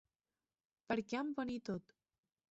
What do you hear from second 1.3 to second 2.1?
poni tot?